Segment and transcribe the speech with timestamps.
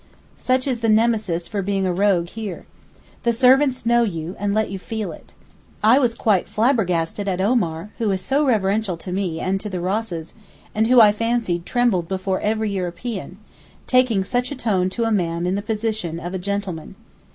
[0.39, 2.65] Such is the Nemesis for being a rogue here.
[3.21, 5.33] The servants know you, and let you feel it.
[5.83, 9.79] I was quite 'flabbergasted' at Omar, who is so reverential to me and to the
[9.79, 10.33] Rosses,
[10.73, 13.37] and who I fancied trembled before every European,
[13.85, 16.95] taking such a tone to a man in the position of a 'gentleman.